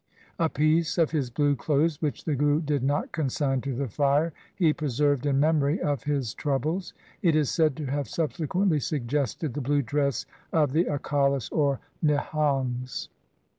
[0.39, 4.33] A piece of his blue clothes which the Guru did not consign to the fire
[4.55, 6.95] he preserved in memory of his troubles.
[7.21, 11.81] It is said to have subse quently suggested the blue dress of the Akalis or
[12.03, 13.09] Nihangs.